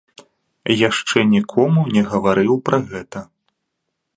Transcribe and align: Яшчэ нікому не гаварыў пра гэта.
Яшчэ 0.89 1.17
нікому 1.33 1.81
не 1.97 2.03
гаварыў 2.15 2.53
пра 2.71 2.77
гэта. 2.95 3.19